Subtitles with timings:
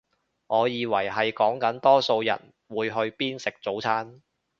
[0.47, 2.35] 我以為係講緊多數人
[2.69, 4.23] 會去邊食早餐